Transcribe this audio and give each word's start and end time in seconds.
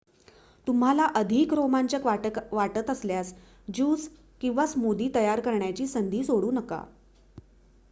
तुम्हाला 0.67 1.05
अधिक 1.15 1.53
रोमांचक 1.53 2.07
वाटत 2.53 2.89
असल्यास 2.89 3.33
ज्यूस 3.73 4.09
किंवा 4.41 4.65
स्मूदी 4.65 5.09
तयार 5.15 5.39
करण्याची 5.39 5.87
संधी 5.87 6.23
सोडू 6.23 6.51
नका 6.51 6.83